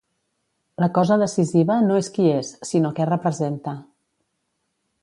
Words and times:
La 0.83 0.87
cosa 0.95 1.17
decisiva 1.23 1.75
no 1.89 2.01
és 2.05 2.09
qui 2.17 2.33
és, 2.39 2.51
sinó 2.71 2.95
què 3.01 3.09
representa. 3.13 3.77